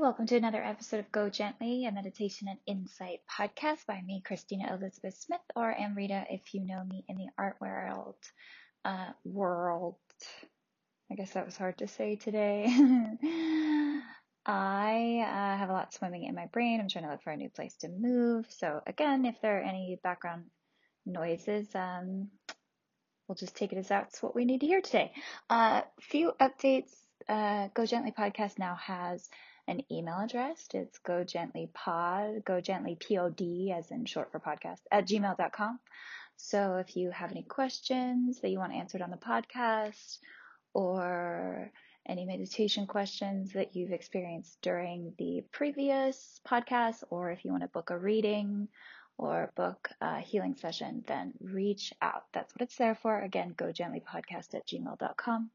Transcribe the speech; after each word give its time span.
welcome 0.00 0.26
to 0.26 0.36
another 0.36 0.64
episode 0.64 0.98
of 0.98 1.12
Go 1.12 1.28
Gently, 1.28 1.84
a 1.84 1.92
meditation 1.92 2.48
and 2.48 2.58
insight 2.66 3.20
podcast 3.30 3.84
by 3.84 4.00
me, 4.00 4.22
Christina 4.24 4.74
Elizabeth 4.74 5.14
Smith, 5.14 5.42
or 5.54 5.78
Amrita 5.78 6.24
if 6.30 6.54
you 6.54 6.64
know 6.64 6.82
me 6.84 7.04
in 7.06 7.18
the 7.18 7.26
art 7.36 7.56
world. 7.60 8.14
Uh, 8.82 9.10
world. 9.26 9.96
I 11.12 11.16
guess 11.16 11.32
that 11.32 11.44
was 11.44 11.58
hard 11.58 11.76
to 11.78 11.86
say 11.86 12.16
today. 12.16 12.64
I 14.46 15.22
uh, 15.22 15.58
have 15.58 15.68
a 15.68 15.74
lot 15.74 15.92
swimming 15.92 16.24
in 16.24 16.34
my 16.34 16.46
brain. 16.46 16.80
I'm 16.80 16.88
trying 16.88 17.04
to 17.04 17.10
look 17.10 17.22
for 17.22 17.32
a 17.32 17.36
new 17.36 17.50
place 17.50 17.76
to 17.80 17.90
move. 17.90 18.46
So, 18.48 18.80
again, 18.86 19.26
if 19.26 19.38
there 19.42 19.58
are 19.58 19.62
any 19.62 20.00
background 20.02 20.44
noises, 21.04 21.68
um, 21.74 22.28
we'll 23.28 23.36
just 23.36 23.54
take 23.54 23.74
it 23.74 23.78
as 23.78 23.88
that's 23.88 24.22
what 24.22 24.34
we 24.34 24.46
need 24.46 24.62
to 24.62 24.66
hear 24.66 24.80
today. 24.80 25.12
A 25.50 25.54
uh, 25.54 25.82
few 26.00 26.32
updates. 26.40 26.90
Uh, 27.28 27.68
Go 27.74 27.84
Gently 27.84 28.12
podcast 28.12 28.58
now 28.58 28.76
has 28.76 29.28
an 29.70 29.82
email 29.90 30.18
address. 30.18 30.66
It's 30.74 30.98
go 30.98 31.22
gently 31.22 31.70
pod, 31.72 32.44
go 32.44 32.60
gently 32.60 32.96
pod 32.96 33.40
as 33.72 33.90
in 33.90 34.04
short 34.04 34.32
for 34.32 34.40
podcast 34.40 34.80
at 34.90 35.06
gmail.com. 35.06 35.78
So 36.36 36.76
if 36.76 36.96
you 36.96 37.10
have 37.10 37.30
any 37.30 37.42
questions 37.44 38.40
that 38.40 38.50
you 38.50 38.58
want 38.58 38.74
answered 38.74 39.02
on 39.02 39.10
the 39.10 39.16
podcast 39.16 40.18
or 40.74 41.70
any 42.06 42.24
meditation 42.24 42.86
questions 42.86 43.52
that 43.52 43.76
you've 43.76 43.92
experienced 43.92 44.58
during 44.60 45.12
the 45.18 45.44
previous 45.52 46.40
podcast, 46.48 47.04
or 47.10 47.30
if 47.30 47.44
you 47.44 47.52
want 47.52 47.62
to 47.62 47.68
book 47.68 47.90
a 47.90 47.98
reading 47.98 48.68
or 49.18 49.52
book 49.54 49.90
a 50.00 50.20
healing 50.20 50.56
session, 50.56 51.04
then 51.06 51.32
reach 51.40 51.92
out. 52.02 52.24
That's 52.32 52.52
what 52.54 52.62
it's 52.62 52.76
there 52.76 52.94
for. 52.96 53.20
Again, 53.20 53.54
go 53.56 53.70
gently 53.70 54.00
podcast 54.00 54.54
at 54.54 54.66
gmail.com. 54.66 55.50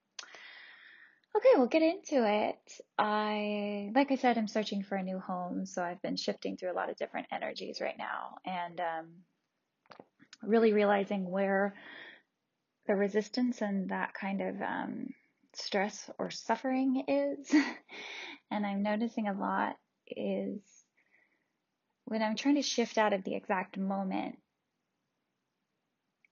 Okay, 1.35 1.49
we'll 1.57 1.67
get 1.67 1.81
into 1.81 2.25
it. 2.25 2.79
I, 2.97 3.91
like 3.93 4.09
I 4.09 4.15
said, 4.15 4.37
I'm 4.37 4.47
searching 4.47 4.83
for 4.83 4.95
a 4.95 5.03
new 5.03 5.19
home, 5.19 5.65
so 5.65 5.83
I've 5.83 6.01
been 6.01 6.15
shifting 6.15 6.55
through 6.55 6.71
a 6.71 6.73
lot 6.73 6.89
of 6.89 6.95
different 6.95 7.27
energies 7.29 7.81
right 7.81 7.97
now 7.97 8.37
and 8.45 8.79
um, 8.79 9.07
really 10.41 10.71
realizing 10.71 11.29
where 11.29 11.75
the 12.87 12.95
resistance 12.95 13.61
and 13.61 13.89
that 13.89 14.13
kind 14.13 14.41
of 14.41 14.61
um, 14.61 15.07
stress 15.53 16.09
or 16.17 16.31
suffering 16.31 17.03
is. 17.07 17.53
and 18.51 18.65
I'm 18.65 18.81
noticing 18.81 19.27
a 19.27 19.33
lot 19.33 19.75
is 20.15 20.61
when 22.05 22.21
I'm 22.21 22.37
trying 22.37 22.55
to 22.55 22.61
shift 22.61 22.97
out 22.97 23.11
of 23.11 23.23
the 23.23 23.35
exact 23.35 23.77
moment, 23.77 24.37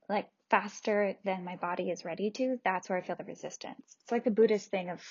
like 0.08 0.30
faster 0.54 1.16
than 1.26 1.44
my 1.44 1.56
body 1.56 1.90
is 1.90 2.06
ready 2.06 2.30
to, 2.30 2.60
that's 2.64 2.88
where 2.88 3.00
I 3.00 3.02
feel 3.02 3.16
the 3.16 3.24
resistance. 3.24 3.98
It's 4.04 4.12
like 4.12 4.24
the 4.24 4.30
Buddhist 4.30 4.70
thing 4.70 4.92
of 4.92 5.02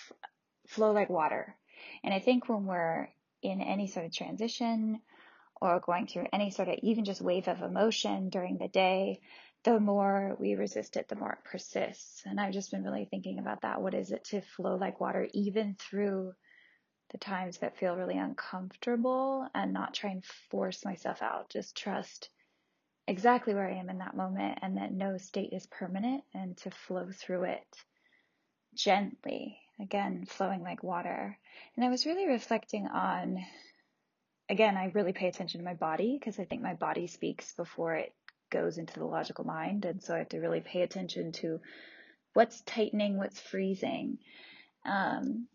flow 0.69 0.93
like 0.93 1.11
water. 1.11 1.57
And 2.05 2.15
I 2.15 2.21
think 2.21 2.49
when 2.49 2.65
we're 2.65 3.09
in 3.43 3.61
any 3.61 3.89
sort 3.89 4.07
of 4.07 4.15
transition 4.15 5.01
or 5.61 5.81
going 5.81 6.07
through 6.07 6.29
any 6.33 6.53
sort 6.53 6.69
of 6.69 6.77
even 6.85 7.05
just 7.05 7.21
wave 7.21 7.49
of 7.49 7.61
emotion 7.61 8.29
during 8.29 8.57
the 8.57 8.69
day, 8.69 9.19
the 9.65 9.81
more 9.81 10.37
we 10.39 10.55
resist 10.55 10.97
it, 10.97 11.09
the 11.09 11.17
more 11.17 11.33
it 11.33 11.51
persists. 11.51 12.23
And 12.25 12.41
I've 12.41 12.53
just 12.53 12.71
been 12.71 12.85
really 12.85 13.09
thinking 13.11 13.41
about 13.41 13.63
that. 13.63 13.83
What 13.83 13.95
is 13.95 14.13
it 14.13 14.23
to 14.27 14.43
flow 14.43 14.77
like 14.77 15.01
water, 15.01 15.27
even 15.35 15.75
through 15.77 16.35
the 17.11 17.19
times 17.19 17.59
that 17.59 17.79
feel 17.79 17.97
really 17.97 18.17
uncomfortable 18.17 19.49
and 19.57 19.73
not 19.73 19.93
try 19.93 20.11
and 20.11 20.25
force 20.53 20.85
myself 20.85 21.21
out? 21.21 21.51
Just 21.51 21.77
trust 21.77 22.31
exactly 23.07 23.55
where 23.55 23.69
I 23.69 23.79
am 23.79 23.91
in 23.91 23.99
that 23.99 24.17
moment 24.17 24.59
and 24.63 24.77
that 24.77 24.93
no 24.93 25.19
state 25.19 25.53
is 25.53 25.67
permanent 25.67 26.23
and 26.35 26.57
to 26.59 26.71
flow 26.71 27.09
through 27.13 27.45
it 27.45 27.67
gently, 28.75 29.59
again, 29.81 30.25
flowing 30.27 30.63
like 30.63 30.83
water. 30.83 31.39
And 31.77 31.85
I 31.85 31.89
was 31.89 32.07
really 32.07 32.27
reflecting 32.27 32.87
on, 32.87 33.45
again, 34.49 34.77
I 34.77 34.93
really 34.95 35.13
pay 35.13 35.29
attention 35.29 35.61
to 35.61 35.65
my 35.65 35.75
body 35.75 36.17
because 36.19 36.39
I 36.39 36.45
think 36.45 36.63
my 36.63 36.75
body 36.75 37.07
speaks 37.07 37.53
before 37.53 37.95
it 37.97 38.15
goes 38.51 38.79
into 38.79 38.99
the 38.99 39.05
logical 39.05 39.45
mind. 39.45 39.85
And 39.85 40.03
so 40.03 40.15
I 40.15 40.19
have 40.19 40.29
to 40.31 40.41
really 40.41 40.61
pay 40.61 40.83
attention 40.83 41.33
to 41.33 41.61
what's 42.35 42.61
tightening, 42.63 43.19
what's 43.19 43.41
freezing. 43.41 44.19
Um, 44.85 45.49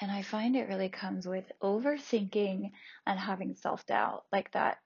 and 0.00 0.10
I 0.10 0.22
find 0.22 0.56
it 0.56 0.68
really 0.68 0.88
comes 0.88 1.26
with 1.26 1.50
overthinking 1.62 2.72
and 3.06 3.18
having 3.18 3.54
self 3.54 3.86
doubt, 3.86 4.24
like 4.32 4.50
that 4.52 4.78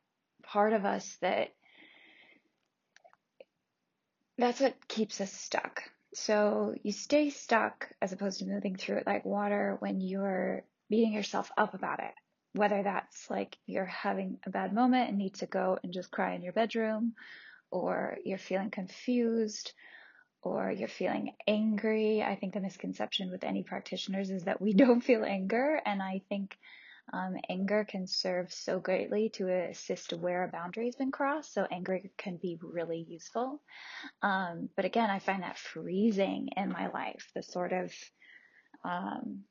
part 0.49 0.73
of 0.73 0.85
us 0.85 1.17
that 1.21 1.51
that's 4.39 4.61
what 4.61 4.89
keeps 4.89 5.21
us 5.21 5.33
stuck. 5.33 5.83
So 6.15 6.75
you 6.83 6.93
stay 6.93 7.31
stuck 7.31 7.91
as 8.01 8.13
opposed 8.13 8.39
to 8.39 8.47
moving 8.47 8.77
through 8.77 8.99
it 8.99 9.07
like 9.07 9.25
water 9.25 9.77
when 9.81 10.01
you're 10.01 10.65
beating 10.89 11.13
yourself 11.13 11.51
up 11.59 11.75
about 11.75 12.01
it. 12.01 12.13
Whether 12.55 12.83
that's 12.83 13.29
like 13.29 13.59
you're 13.67 13.85
having 13.85 14.39
a 14.47 14.51
bad 14.51 14.73
moment 14.73 15.11
and 15.11 15.19
need 15.19 15.35
to 15.35 15.47
go 15.47 15.79
and 15.83 15.93
just 15.93 16.11
cry 16.11 16.35
in 16.35 16.43
your 16.43 16.55
bedroom, 16.55 17.15
or 17.71 18.17
you're 18.25 18.39
feeling 18.39 18.71
confused, 18.71 19.73
or 20.43 20.71
you're 20.71 20.89
feeling 20.89 21.35
angry. 21.47 22.23
I 22.23 22.37
think 22.37 22.55
the 22.55 22.61
misconception 22.61 23.31
with 23.31 23.45
any 23.45 23.65
practitioners 23.65 24.31
is 24.31 24.45
that 24.45 24.63
we 24.63 24.73
don't 24.83 25.03
feel 25.03 25.25
anger. 25.25 25.81
And 25.85 26.03
I 26.03 26.23
think 26.31 26.57
um, 27.13 27.37
anger 27.49 27.85
can 27.89 28.07
serve 28.07 28.53
so 28.53 28.79
greatly 28.79 29.31
to 29.31 29.49
assist 29.49 30.13
where 30.13 30.45
a 30.45 30.49
boundary 30.49 30.87
has 30.87 30.97
been 30.97 31.11
crossed. 31.11 31.55
So 31.55 31.67
anger 31.71 32.01
can 32.17 32.37
be 32.37 32.59
really 32.61 33.05
useful. 33.09 33.61
Um, 34.23 34.69
but 34.77 34.85
again, 34.85 35.11
I 35.11 35.19
find 35.19 35.43
that 35.43 35.59
freezing 35.59 36.51
in 36.57 36.71
my 36.71 36.89
life, 36.89 37.31
the 37.35 37.43
sort 37.43 37.73
of, 37.73 37.93
um, 38.85 39.45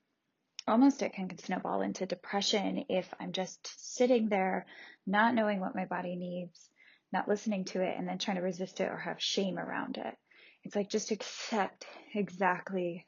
almost 0.67 1.01
it 1.01 1.13
can 1.13 1.35
snowball 1.37 1.81
into 1.81 2.05
depression 2.05 2.85
if 2.89 3.11
I'm 3.19 3.31
just 3.31 3.95
sitting 3.95 4.29
there, 4.29 4.65
not 5.05 5.33
knowing 5.33 5.59
what 5.59 5.75
my 5.75 5.85
body 5.85 6.15
needs, 6.15 6.69
not 7.11 7.27
listening 7.27 7.65
to 7.65 7.81
it, 7.81 7.95
and 7.97 8.07
then 8.07 8.17
trying 8.17 8.37
to 8.37 8.43
resist 8.43 8.81
it 8.81 8.89
or 8.89 8.97
have 8.97 9.21
shame 9.21 9.57
around 9.57 9.97
it. 9.97 10.15
It's 10.63 10.75
like 10.75 10.89
just 10.89 11.11
accept 11.11 11.85
exactly 12.13 13.07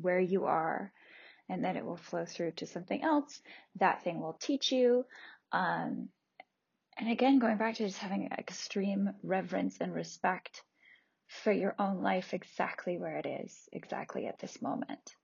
where 0.00 0.20
you 0.20 0.44
are 0.44 0.92
and 1.50 1.64
then 1.64 1.76
it 1.76 1.84
will 1.84 1.96
flow 1.96 2.24
through 2.24 2.52
to 2.52 2.66
something 2.66 3.02
else. 3.02 3.42
That 3.76 4.04
thing 4.04 4.20
will 4.20 4.34
teach 4.34 4.70
you. 4.70 5.04
Um, 5.52 6.08
and 6.96 7.10
again, 7.10 7.38
going 7.40 7.56
back 7.56 7.74
to 7.76 7.86
just 7.86 7.98
having 7.98 8.30
extreme 8.38 9.10
reverence 9.22 9.78
and 9.80 9.92
respect 9.92 10.62
for 11.26 11.50
your 11.50 11.74
own 11.78 12.02
life 12.02 12.34
exactly 12.34 12.98
where 12.98 13.16
it 13.16 13.26
is, 13.26 13.68
exactly 13.72 14.26
at 14.26 14.38
this 14.38 14.62
moment, 14.62 15.16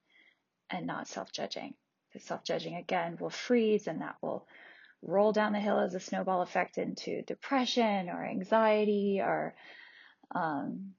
and 0.71 0.87
not 0.87 1.07
self 1.07 1.31
judging. 1.31 1.75
The 2.13 2.21
self 2.21 2.43
judging 2.43 2.75
again 2.75 3.19
will 3.21 3.31
freeze 3.31 3.87
and 3.87 4.01
that 4.01 4.17
will 4.21 4.49
roll 5.03 5.33
down 5.33 5.53
the 5.53 5.61
hill 5.61 5.79
as 5.79 5.95
a 5.95 6.01
snowball 6.01 6.43
effect 6.43 6.79
into 6.79 7.23
depression 7.23 8.09
or 8.09 8.25
anxiety 8.25 9.21
or 9.21 9.55
um, 10.35 10.95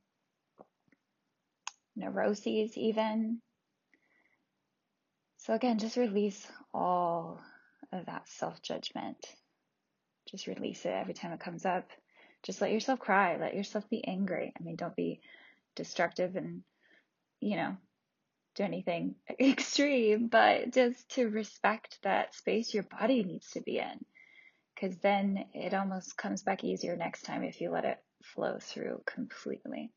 neuroses, 1.96 2.78
even. 2.78 3.42
So 5.48 5.54
again, 5.54 5.80
just 5.80 5.96
release 5.96 6.46
all 6.74 7.40
of 7.94 8.06
that 8.08 8.28
self 8.28 8.62
judgment. 8.62 9.18
Just 10.30 10.46
release 10.46 10.86
it 10.86 10.90
every 10.90 11.14
time 11.14 11.32
it 11.32 11.40
comes 11.40 11.66
up. 11.66 11.90
Just 12.44 12.60
let 12.60 12.74
yourself 12.74 13.00
cry. 13.00 13.38
Let 13.38 13.56
yourself 13.56 13.90
be 13.90 14.06
angry. 14.06 14.52
I 14.60 14.62
mean, 14.62 14.76
don't 14.76 14.96
be 14.96 15.22
destructive 15.78 16.36
and, 16.36 16.64
you 17.40 17.56
know, 17.56 17.78
do 18.56 18.64
anything 18.64 19.16
extreme, 19.40 20.28
but 20.28 20.74
just 20.74 21.08
to 21.12 21.30
respect 21.30 21.98
that 22.04 22.36
space 22.36 22.74
your 22.74 22.84
body 22.84 23.24
needs 23.24 23.50
to 23.52 23.62
be 23.62 23.78
in. 23.78 24.06
Because 24.76 24.98
then 24.98 25.46
it 25.54 25.74
almost 25.74 26.18
comes 26.18 26.44
back 26.44 26.66
easier 26.66 26.98
next 26.98 27.22
time 27.22 27.44
if 27.44 27.62
you 27.62 27.72
let 27.72 27.86
it 27.86 28.04
flow 28.22 28.58
through 28.60 29.02
completely. 29.06 29.94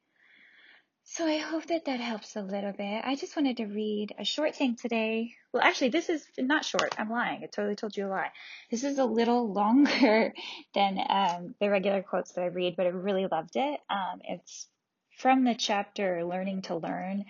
So 1.12 1.26
I 1.26 1.38
hope 1.38 1.66
that 1.66 1.86
that 1.86 1.98
helps 1.98 2.36
a 2.36 2.40
little 2.40 2.70
bit. 2.70 3.02
I 3.04 3.16
just 3.16 3.34
wanted 3.34 3.56
to 3.56 3.66
read 3.66 4.14
a 4.16 4.24
short 4.24 4.54
thing 4.54 4.76
today. 4.76 5.34
Well, 5.52 5.60
actually, 5.60 5.88
this 5.88 6.08
is 6.08 6.24
not 6.38 6.64
short. 6.64 6.94
I'm 7.00 7.10
lying. 7.10 7.42
I 7.42 7.46
totally 7.46 7.74
told 7.74 7.96
you 7.96 8.06
a 8.06 8.08
lie. 8.08 8.30
This 8.70 8.84
is 8.84 8.96
a 8.96 9.04
little 9.04 9.52
longer 9.52 10.32
than 10.72 11.00
um, 11.08 11.56
the 11.58 11.68
regular 11.68 12.04
quotes 12.04 12.30
that 12.32 12.42
I 12.42 12.46
read, 12.46 12.76
but 12.76 12.86
I 12.86 12.90
really 12.90 13.26
loved 13.26 13.56
it. 13.56 13.80
Um, 13.90 14.20
it's 14.22 14.68
from 15.18 15.42
the 15.42 15.56
chapter 15.56 16.24
Learning 16.24 16.62
to 16.62 16.76
Learn 16.76 17.24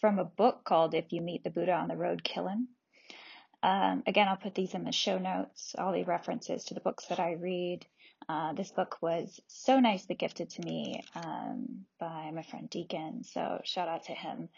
from 0.00 0.18
a 0.18 0.24
book 0.24 0.64
called 0.64 0.94
If 0.94 1.12
You 1.12 1.20
Meet 1.20 1.44
the 1.44 1.50
Buddha 1.50 1.72
on 1.72 1.86
the 1.86 1.96
Road, 1.96 2.24
Kill 2.24 2.48
Him. 2.48 2.66
Um, 3.62 4.02
again, 4.06 4.28
I'll 4.28 4.36
put 4.36 4.54
these 4.54 4.74
in 4.74 4.84
the 4.84 4.92
show 4.92 5.18
notes, 5.18 5.74
all 5.78 5.92
the 5.92 6.04
references 6.04 6.64
to 6.66 6.74
the 6.74 6.80
books 6.80 7.06
that 7.06 7.20
I 7.20 7.32
read. 7.32 7.86
Uh, 8.28 8.52
this 8.52 8.70
book 8.70 8.98
was 9.00 9.40
so 9.48 9.80
nicely 9.80 10.14
gifted 10.14 10.50
to 10.50 10.62
me 10.62 11.02
um, 11.14 11.84
by 11.98 12.30
my 12.32 12.42
friend 12.42 12.68
Deacon, 12.70 13.24
so 13.24 13.60
shout 13.64 13.88
out 13.88 14.04
to 14.04 14.12
him 14.12 14.48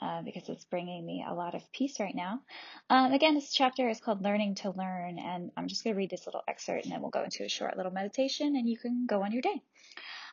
uh, 0.00 0.22
because 0.22 0.48
it's 0.48 0.64
bringing 0.64 1.04
me 1.04 1.24
a 1.26 1.34
lot 1.34 1.54
of 1.54 1.72
peace 1.72 1.98
right 1.98 2.14
now. 2.14 2.40
Um, 2.88 3.12
again, 3.12 3.34
this 3.34 3.52
chapter 3.52 3.88
is 3.88 4.00
called 4.00 4.22
Learning 4.22 4.54
to 4.56 4.70
Learn, 4.70 5.18
and 5.18 5.50
I'm 5.56 5.68
just 5.68 5.82
going 5.82 5.94
to 5.94 5.98
read 5.98 6.10
this 6.10 6.26
little 6.26 6.42
excerpt 6.46 6.84
and 6.84 6.92
then 6.92 7.00
we'll 7.00 7.10
go 7.10 7.24
into 7.24 7.44
a 7.44 7.48
short 7.48 7.76
little 7.76 7.92
meditation 7.92 8.54
and 8.56 8.68
you 8.68 8.78
can 8.78 9.06
go 9.08 9.22
on 9.22 9.32
your 9.32 9.42
day. 9.42 9.62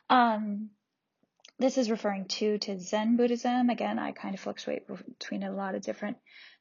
Um, 0.09 0.69
this 1.57 1.77
is 1.77 1.89
referring 1.89 2.25
to 2.25 2.57
to 2.59 2.79
Zen 2.79 3.15
Buddhism. 3.15 3.69
Again, 3.69 3.97
I 3.97 4.11
kind 4.11 4.35
of 4.35 4.41
fluctuate 4.41 4.87
between 4.87 5.43
a 5.43 5.51
lot 5.51 5.73
of 5.73 5.81
different 5.81 6.17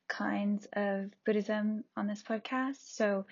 kinds 0.09 0.67
of 0.73 1.11
Buddhism 1.25 1.85
on 1.97 2.06
this 2.06 2.23
podcast. 2.23 2.79
So, 2.81 3.27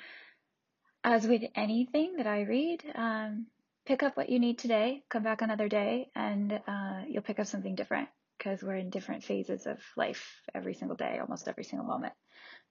as 1.04 1.26
with 1.26 1.42
anything 1.54 2.16
that 2.16 2.26
I 2.26 2.42
read, 2.42 2.82
um, 2.94 3.46
pick 3.86 4.02
up 4.02 4.16
what 4.16 4.28
you 4.28 4.38
need 4.38 4.58
today, 4.58 5.02
come 5.08 5.22
back 5.22 5.42
another 5.42 5.68
day, 5.68 6.10
and 6.14 6.52
uh, 6.52 7.02
you'll 7.08 7.22
pick 7.22 7.40
up 7.40 7.46
something 7.46 7.74
different 7.74 8.08
because 8.38 8.62
we're 8.62 8.76
in 8.76 8.90
different 8.90 9.24
phases 9.24 9.66
of 9.66 9.78
life 9.96 10.40
every 10.54 10.74
single 10.74 10.96
day, 10.96 11.18
almost 11.20 11.48
every 11.48 11.64
single 11.64 11.86
moment. 11.86 12.14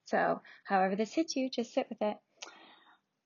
So, 0.06 0.40
however 0.64 0.96
this 0.96 1.12
hits 1.14 1.36
you, 1.36 1.48
just 1.48 1.72
sit 1.72 1.88
with 1.88 2.02
it. 2.02 2.16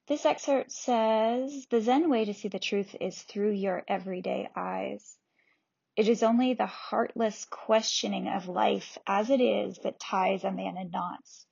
This 0.08 0.25
excerpt 0.25 0.70
says 0.70 1.67
The 1.70 1.81
Zen 1.81 2.08
way 2.08 2.25
to 2.26 2.34
see 2.34 2.49
the 2.49 2.61
truth 2.61 2.94
is 3.00 3.20
through 3.23 3.52
your 3.52 3.82
everyday 3.88 4.49
eyes. 4.55 5.17
It 5.96 6.10
is 6.10 6.22
only 6.22 6.52
the 6.52 6.66
heartless 6.66 7.46
questioning 7.46 8.28
of 8.28 8.48
life 8.48 8.98
as 9.06 9.31
it 9.31 9.40
is 9.40 9.78
that 9.78 9.98
ties 9.98 10.44
a 10.44 10.52
man 10.52 10.76
in 10.76 10.90
knots. 10.90 11.46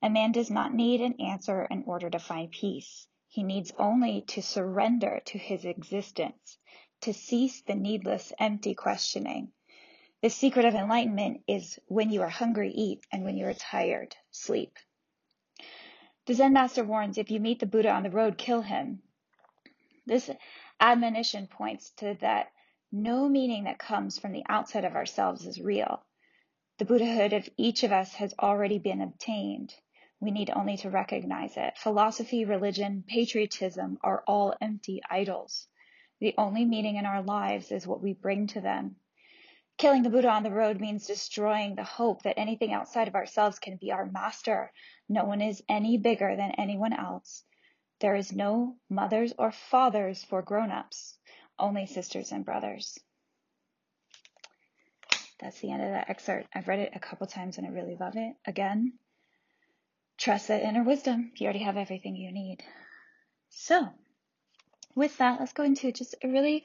A 0.00 0.08
man 0.08 0.30
does 0.30 0.52
not 0.52 0.72
need 0.72 1.00
an 1.00 1.20
answer 1.20 1.64
in 1.64 1.82
order 1.84 2.08
to 2.08 2.20
find 2.20 2.48
peace. 2.52 3.08
He 3.26 3.42
needs 3.42 3.72
only 3.78 4.20
to 4.28 4.40
surrender 4.40 5.20
to 5.24 5.36
his 5.36 5.64
existence, 5.64 6.58
to 7.00 7.12
cease 7.12 7.60
the 7.62 7.74
needless, 7.74 8.32
empty 8.38 8.72
questioning. 8.74 9.50
The 10.20 10.30
secret 10.30 10.64
of 10.64 10.76
enlightenment 10.76 11.42
is 11.48 11.80
when 11.86 12.10
you 12.10 12.22
are 12.22 12.28
hungry, 12.28 12.70
eat, 12.70 13.04
and 13.10 13.24
when 13.24 13.36
you 13.36 13.46
are 13.46 13.54
tired, 13.54 14.14
sleep. 14.30 14.78
The 16.26 16.34
Zen 16.34 16.52
master 16.52 16.84
warns 16.84 17.18
if 17.18 17.32
you 17.32 17.40
meet 17.40 17.58
the 17.58 17.66
Buddha 17.66 17.90
on 17.90 18.04
the 18.04 18.10
road, 18.10 18.38
kill 18.38 18.62
him. 18.62 19.02
This 20.06 20.30
admonition 20.78 21.48
points 21.48 21.90
to 21.96 22.16
that 22.20 22.52
no 22.92 23.26
meaning 23.26 23.64
that 23.64 23.78
comes 23.78 24.18
from 24.18 24.32
the 24.32 24.44
outside 24.48 24.84
of 24.84 24.94
ourselves 24.94 25.46
is 25.46 25.60
real. 25.60 26.04
The 26.78 26.84
Buddhahood 26.84 27.32
of 27.32 27.48
each 27.56 27.84
of 27.84 27.92
us 27.92 28.14
has 28.16 28.34
already 28.38 28.78
been 28.78 29.00
obtained. 29.00 29.74
We 30.20 30.30
need 30.30 30.50
only 30.54 30.76
to 30.78 30.90
recognize 30.90 31.56
it. 31.56 31.78
Philosophy, 31.78 32.44
religion, 32.44 33.02
patriotism 33.06 33.98
are 34.04 34.22
all 34.26 34.54
empty 34.60 35.00
idols. 35.08 35.68
The 36.20 36.34
only 36.36 36.66
meaning 36.66 36.96
in 36.96 37.06
our 37.06 37.22
lives 37.22 37.72
is 37.72 37.86
what 37.86 38.02
we 38.02 38.12
bring 38.12 38.46
to 38.48 38.60
them. 38.60 38.96
Killing 39.78 40.02
the 40.02 40.10
Buddha 40.10 40.28
on 40.28 40.42
the 40.42 40.50
road 40.50 40.80
means 40.80 41.06
destroying 41.06 41.74
the 41.74 41.82
hope 41.82 42.22
that 42.22 42.38
anything 42.38 42.72
outside 42.72 43.08
of 43.08 43.14
ourselves 43.14 43.58
can 43.58 43.76
be 43.76 43.90
our 43.90 44.06
master. 44.06 44.70
No 45.08 45.24
one 45.24 45.40
is 45.40 45.62
any 45.68 45.96
bigger 45.96 46.36
than 46.36 46.52
anyone 46.52 46.92
else. 46.92 47.42
There 48.00 48.14
is 48.14 48.32
no 48.32 48.76
mothers 48.90 49.32
or 49.38 49.50
fathers 49.50 50.24
for 50.24 50.42
grown-ups, 50.42 51.18
only 51.58 51.86
sisters 51.86 52.32
and 52.32 52.44
brothers. 52.44 52.98
That's 55.40 55.58
the 55.60 55.72
end 55.72 55.82
of 55.82 55.90
that 55.90 56.08
excerpt. 56.08 56.48
I've 56.54 56.68
read 56.68 56.78
it 56.78 56.92
a 56.94 57.00
couple 57.00 57.26
times 57.26 57.58
and 57.58 57.66
I 57.66 57.70
really 57.70 57.96
love 57.98 58.14
it. 58.16 58.34
Again, 58.46 58.92
trust 60.16 60.48
that 60.48 60.62
inner 60.62 60.84
wisdom. 60.84 61.32
You 61.36 61.46
already 61.46 61.64
have 61.64 61.76
everything 61.76 62.14
you 62.14 62.30
need. 62.32 62.58
So, 63.50 63.88
with 64.94 65.18
that, 65.18 65.40
let's 65.40 65.52
go 65.52 65.64
into 65.64 65.90
just 65.90 66.14
a 66.22 66.28
really 66.28 66.64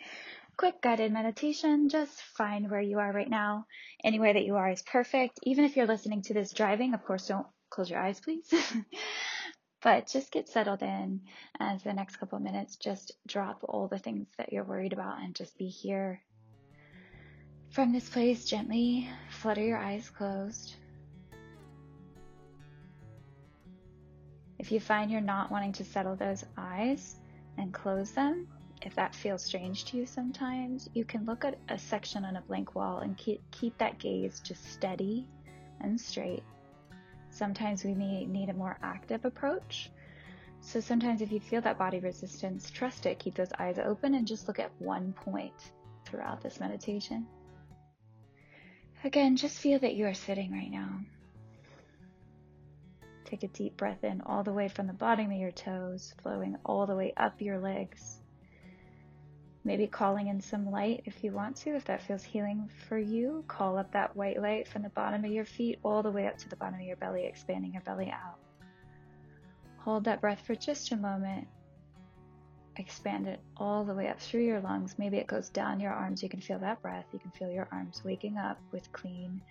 quick 0.57 0.81
guided 0.81 1.11
meditation. 1.11 1.89
Just 1.89 2.21
find 2.21 2.69
where 2.69 2.81
you 2.81 2.99
are 2.99 3.11
right 3.11 3.29
now. 3.29 3.65
Anywhere 4.03 4.33
that 4.33 4.45
you 4.45 4.55
are 4.55 4.69
is 4.69 4.83
perfect. 4.83 5.39
Even 5.43 5.65
if 5.65 5.75
you're 5.75 5.87
listening 5.87 6.21
to 6.23 6.33
this 6.33 6.53
driving, 6.53 6.93
of 6.93 7.03
course, 7.03 7.27
don't 7.27 7.47
close 7.69 7.89
your 7.89 7.99
eyes, 7.99 8.19
please. 8.19 8.53
but 9.81 10.07
just 10.07 10.31
get 10.31 10.49
settled 10.49 10.81
in 10.81 11.21
as 11.59 11.83
the 11.83 11.93
next 11.93 12.17
couple 12.17 12.37
of 12.37 12.43
minutes, 12.43 12.75
just 12.75 13.11
drop 13.27 13.59
all 13.63 13.87
the 13.87 13.99
things 13.99 14.27
that 14.37 14.51
you're 14.51 14.63
worried 14.63 14.93
about 14.93 15.21
and 15.21 15.35
just 15.35 15.57
be 15.57 15.67
here. 15.67 16.21
From 17.69 17.91
this 17.93 18.09
place, 18.09 18.45
gently 18.45 19.09
flutter 19.29 19.63
your 19.63 19.77
eyes 19.77 20.09
closed. 20.09 20.75
If 24.57 24.71
you 24.71 24.79
find 24.79 25.11
you're 25.11 25.21
not 25.21 25.51
wanting 25.51 25.73
to 25.73 25.83
settle 25.83 26.15
those 26.15 26.43
eyes 26.57 27.17
and 27.57 27.73
close 27.73 28.11
them, 28.11 28.47
if 28.81 28.95
that 28.95 29.13
feels 29.13 29.43
strange 29.43 29.85
to 29.85 29.97
you 29.97 30.05
sometimes, 30.05 30.89
you 30.93 31.05
can 31.05 31.25
look 31.25 31.45
at 31.45 31.59
a 31.69 31.77
section 31.77 32.25
on 32.25 32.35
a 32.35 32.41
blank 32.41 32.73
wall 32.75 32.99
and 32.99 33.17
keep, 33.17 33.41
keep 33.51 33.77
that 33.77 33.99
gaze 33.99 34.39
just 34.39 34.65
steady 34.71 35.27
and 35.81 35.99
straight. 35.99 36.43
Sometimes 37.37 37.83
we 37.83 37.93
may 37.93 38.25
need 38.25 38.49
a 38.49 38.53
more 38.53 38.79
active 38.81 39.23
approach. 39.23 39.91
So 40.59 40.79
sometimes 40.79 41.21
if 41.21 41.31
you 41.31 41.39
feel 41.39 41.61
that 41.61 41.77
body 41.77 41.99
resistance, 41.99 42.71
trust 42.71 43.05
it, 43.05 43.19
keep 43.19 43.35
those 43.35 43.53
eyes 43.59 43.77
open 43.77 44.15
and 44.15 44.25
just 44.25 44.47
look 44.47 44.57
at 44.57 44.71
one 44.79 45.13
point 45.13 45.53
throughout 46.03 46.41
this 46.41 46.59
meditation. 46.59 47.27
Again, 49.03 49.35
just 49.35 49.59
feel 49.59 49.77
that 49.77 49.93
you 49.93 50.07
are 50.07 50.15
sitting 50.15 50.51
right 50.51 50.71
now. 50.71 51.01
Take 53.25 53.43
a 53.43 53.49
deep 53.49 53.77
breath 53.77 54.03
in 54.03 54.21
all 54.21 54.41
the 54.41 54.53
way 54.53 54.67
from 54.67 54.87
the 54.87 54.93
bottom 54.93 55.31
of 55.31 55.37
your 55.37 55.51
toes, 55.51 56.15
flowing 56.23 56.55
all 56.65 56.87
the 56.87 56.95
way 56.95 57.13
up 57.17 57.39
your 57.39 57.59
legs 57.59 58.17
Maybe 59.67 59.85
calling 59.85 60.27
in 60.27 60.39
some 60.39 60.71
light 60.71 61.01
if 61.03 61.25
you 61.25 61.33
want 61.33 61.57
to, 61.57 61.75
if 61.75 61.83
that 61.83 62.01
feels 62.01 62.23
healing 62.23 62.69
for 62.87 62.97
you. 62.97 63.43
Call 63.49 63.77
up 63.77 63.91
that 63.91 64.15
white 64.15 64.41
light 64.41 64.65
from 64.65 64.81
the 64.81 64.89
bottom 64.91 65.25
of 65.25 65.31
your 65.31 65.43
feet 65.43 65.77
all 65.83 66.01
the 66.01 66.09
way 66.09 66.25
up 66.25 66.37
to 66.37 66.47
the 66.47 66.55
bottom 66.55 66.79
of 66.79 66.85
your 66.85 66.95
belly, 66.95 67.25
expanding 67.25 67.73
your 67.73 67.81
belly 67.81 68.09
out. 68.09 68.39
Hold 69.79 70.05
that 70.05 70.21
breath 70.21 70.39
for 70.47 70.55
just 70.55 70.93
a 70.93 70.95
moment. 70.95 71.49
Expand 72.77 73.27
it 73.27 73.41
all 73.57 73.83
the 73.83 73.93
way 73.93 74.07
up 74.07 74.21
through 74.21 74.45
your 74.45 74.61
lungs. 74.61 74.95
Maybe 74.97 75.17
it 75.17 75.27
goes 75.27 75.49
down 75.49 75.81
your 75.81 75.91
arms. 75.91 76.23
You 76.23 76.29
can 76.29 76.39
feel 76.39 76.59
that 76.59 76.81
breath. 76.81 77.07
You 77.11 77.19
can 77.19 77.31
feel 77.31 77.51
your 77.51 77.67
arms 77.69 78.01
waking 78.05 78.37
up 78.37 78.61
with 78.71 78.89
clean, 78.93 79.41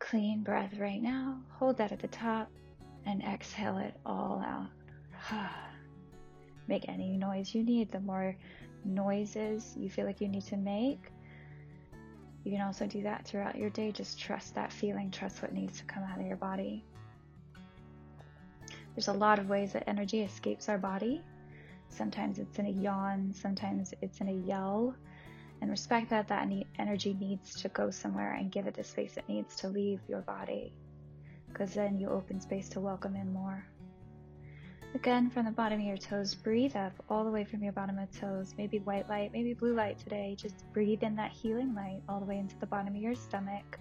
clean 0.00 0.42
breath 0.42 0.76
right 0.76 1.00
now. 1.00 1.38
Hold 1.60 1.76
that 1.76 1.92
at 1.92 2.00
the 2.00 2.08
top 2.08 2.50
and 3.06 3.22
exhale 3.22 3.78
it 3.78 3.94
all 4.04 4.44
out. 4.44 4.70
Make 6.66 6.88
any 6.88 7.16
noise 7.16 7.54
you 7.54 7.62
need. 7.62 7.92
The 7.92 8.00
more 8.00 8.34
noises 8.84 9.74
you 9.76 9.88
feel 9.88 10.06
like 10.06 10.20
you 10.20 10.28
need 10.28 10.46
to 10.46 10.56
make. 10.56 11.10
You 12.44 12.52
can 12.52 12.60
also 12.60 12.86
do 12.86 13.02
that 13.02 13.26
throughout 13.26 13.56
your 13.56 13.70
day. 13.70 13.90
Just 13.90 14.18
trust 14.18 14.54
that 14.54 14.72
feeling, 14.72 15.10
trust 15.10 15.40
what 15.40 15.52
needs 15.52 15.78
to 15.78 15.84
come 15.84 16.02
out 16.02 16.20
of 16.20 16.26
your 16.26 16.36
body. 16.36 16.84
There's 18.94 19.08
a 19.08 19.12
lot 19.12 19.38
of 19.38 19.48
ways 19.48 19.72
that 19.72 19.88
energy 19.88 20.20
escapes 20.20 20.68
our 20.68 20.78
body. 20.78 21.22
Sometimes 21.88 22.38
it's 22.38 22.58
in 22.58 22.66
a 22.66 22.70
yawn, 22.70 23.32
sometimes 23.34 23.94
it's 24.02 24.20
in 24.20 24.28
a 24.28 24.32
yell. 24.32 24.94
And 25.60 25.70
respect 25.70 26.10
that 26.10 26.28
that 26.28 26.48
energy 26.78 27.16
needs 27.18 27.60
to 27.62 27.68
go 27.68 27.90
somewhere 27.90 28.34
and 28.34 28.52
give 28.52 28.66
it 28.66 28.74
the 28.74 28.84
space 28.84 29.16
it 29.16 29.24
needs 29.28 29.56
to 29.56 29.68
leave 29.68 30.00
your 30.08 30.20
body. 30.20 30.72
Because 31.48 31.72
then 31.72 31.98
you 31.98 32.10
open 32.10 32.40
space 32.40 32.68
to 32.70 32.80
welcome 32.80 33.16
in 33.16 33.32
more. 33.32 33.64
Again, 34.94 35.28
from 35.28 35.44
the 35.44 35.50
bottom 35.50 35.80
of 35.80 35.86
your 35.86 35.96
toes, 35.96 36.36
breathe 36.36 36.76
up 36.76 36.92
all 37.10 37.24
the 37.24 37.30
way 37.30 37.44
from 37.44 37.64
your 37.64 37.72
bottom 37.72 37.98
of 37.98 38.16
toes. 38.16 38.54
Maybe 38.56 38.78
white 38.78 39.08
light, 39.08 39.32
maybe 39.32 39.52
blue 39.52 39.74
light 39.74 39.98
today. 39.98 40.36
Just 40.38 40.72
breathe 40.72 41.02
in 41.02 41.16
that 41.16 41.32
healing 41.32 41.74
light 41.74 42.00
all 42.08 42.20
the 42.20 42.26
way 42.26 42.38
into 42.38 42.56
the 42.60 42.66
bottom 42.66 42.94
of 42.94 43.02
your 43.02 43.16
stomach. 43.16 43.80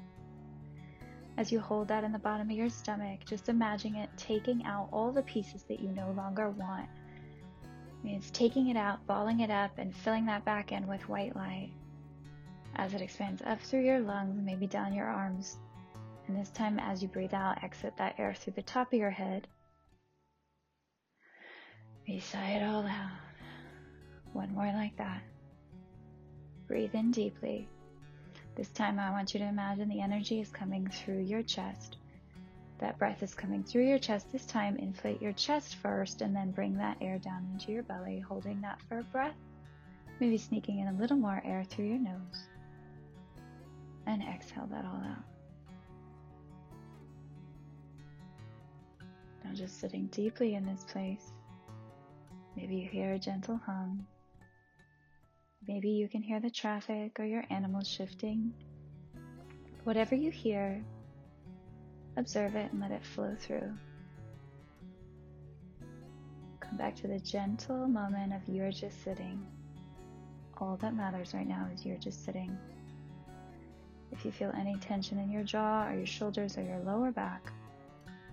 As 1.37 1.51
you 1.51 1.59
hold 1.59 1.87
that 1.89 2.03
in 2.03 2.11
the 2.11 2.19
bottom 2.19 2.49
of 2.49 2.57
your 2.57 2.69
stomach, 2.69 3.19
just 3.25 3.47
imagine 3.47 3.95
it 3.95 4.09
taking 4.17 4.65
out 4.65 4.89
all 4.91 5.11
the 5.11 5.21
pieces 5.21 5.61
that 5.63 5.79
you 5.79 5.89
no 5.89 6.11
longer 6.17 6.49
want. 6.49 6.89
It 7.63 8.05
means 8.05 8.31
taking 8.31 8.69
it 8.69 8.77
out, 8.77 9.05
balling 9.05 9.41
it 9.41 9.51
up, 9.51 9.77
and 9.77 9.95
filling 9.95 10.25
that 10.25 10.45
back 10.45 10.71
in 10.71 10.87
with 10.87 11.07
white 11.07 11.35
light. 11.35 11.69
As 12.75 12.95
it 12.95 13.01
expands 13.01 13.43
up 13.43 13.61
through 13.61 13.85
your 13.85 13.99
lungs, 13.99 14.41
maybe 14.43 14.65
down 14.65 14.95
your 14.95 15.07
arms. 15.07 15.57
And 16.27 16.35
this 16.35 16.49
time, 16.49 16.79
as 16.79 17.03
you 17.03 17.07
breathe 17.07 17.35
out, 17.35 17.63
exit 17.63 17.95
that 17.97 18.15
air 18.17 18.33
through 18.33 18.53
the 18.53 18.63
top 18.63 18.91
of 18.91 18.99
your 18.99 19.11
head 19.11 19.47
we 22.07 22.19
sigh 22.19 22.51
it 22.51 22.63
all 22.63 22.85
out. 22.85 23.11
One 24.33 24.53
more 24.53 24.71
like 24.73 24.97
that. 24.97 25.21
Breathe 26.67 26.95
in 26.95 27.11
deeply. 27.11 27.67
This 28.55 28.69
time 28.69 28.99
I 28.99 29.11
want 29.11 29.33
you 29.33 29.39
to 29.39 29.47
imagine 29.47 29.89
the 29.89 30.01
energy 30.01 30.39
is 30.39 30.49
coming 30.49 30.87
through 30.87 31.21
your 31.21 31.43
chest. 31.43 31.97
That 32.79 32.97
breath 32.97 33.23
is 33.23 33.33
coming 33.33 33.63
through 33.63 33.87
your 33.87 33.99
chest. 33.99 34.31
This 34.31 34.45
time 34.45 34.75
inflate 34.77 35.21
your 35.21 35.33
chest 35.33 35.75
first 35.75 36.21
and 36.21 36.35
then 36.35 36.51
bring 36.51 36.77
that 36.77 36.97
air 37.01 37.17
down 37.19 37.47
into 37.53 37.71
your 37.71 37.83
belly, 37.83 38.19
holding 38.19 38.61
that 38.61 38.81
for 38.89 38.99
a 38.99 39.03
breath. 39.03 39.35
Maybe 40.19 40.37
sneaking 40.37 40.79
in 40.79 40.87
a 40.87 40.99
little 40.99 41.17
more 41.17 41.41
air 41.45 41.63
through 41.63 41.85
your 41.85 41.99
nose. 41.99 42.47
And 44.05 44.21
exhale 44.21 44.67
that 44.71 44.85
all 44.85 45.01
out. 45.05 45.23
Now 49.43 49.53
just 49.53 49.79
sitting 49.79 50.07
deeply 50.07 50.55
in 50.55 50.65
this 50.65 50.83
place. 50.83 51.31
Maybe 52.55 52.75
you 52.75 52.87
hear 52.87 53.13
a 53.13 53.19
gentle 53.19 53.59
hum. 53.65 54.05
Maybe 55.67 55.89
you 55.89 56.07
can 56.07 56.21
hear 56.21 56.39
the 56.39 56.49
traffic 56.49 57.19
or 57.19 57.25
your 57.25 57.43
animals 57.49 57.87
shifting. 57.87 58.53
Whatever 59.85 60.15
you 60.15 60.29
hear, 60.29 60.83
observe 62.17 62.55
it 62.55 62.71
and 62.71 62.81
let 62.81 62.91
it 62.91 63.05
flow 63.05 63.35
through. 63.39 63.71
Come 66.59 66.77
back 66.77 66.95
to 66.97 67.07
the 67.07 67.19
gentle 67.19 67.87
moment 67.87 68.33
of 68.33 68.41
you're 68.47 68.71
just 68.71 69.03
sitting. 69.03 69.45
All 70.57 70.77
that 70.77 70.95
matters 70.95 71.33
right 71.33 71.47
now 71.47 71.67
is 71.73 71.85
you're 71.85 71.97
just 71.97 72.23
sitting. 72.23 72.57
If 74.11 74.23
you 74.25 74.31
feel 74.31 74.51
any 74.55 74.75
tension 74.77 75.17
in 75.17 75.31
your 75.31 75.43
jaw 75.43 75.87
or 75.87 75.95
your 75.95 76.05
shoulders 76.05 76.57
or 76.57 76.61
your 76.61 76.79
lower 76.79 77.11
back, 77.11 77.51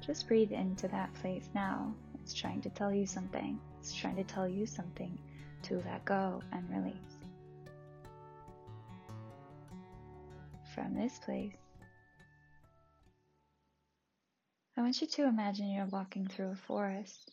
just 0.05 0.29
breathe 0.29 0.53
into 0.53 0.89
that 0.89 1.13
place 1.15 1.49
now. 1.55 1.95
It's 2.31 2.39
trying 2.39 2.61
to 2.61 2.71
tell 2.71 2.95
you 2.95 3.07
something. 3.07 3.59
It's 3.81 3.93
trying 3.93 4.15
to 4.15 4.23
tell 4.23 4.47
you 4.49 4.65
something 4.65 5.19
to 5.63 5.83
let 5.85 6.05
go 6.05 6.41
and 6.53 6.65
release. 6.71 6.95
From 10.73 10.95
this 10.95 11.19
place, 11.19 11.57
I 14.77 14.83
want 14.83 15.01
you 15.01 15.09
to 15.09 15.25
imagine 15.25 15.71
you're 15.71 15.87
walking 15.87 16.29
through 16.29 16.53
a 16.53 16.55
forest. 16.55 17.33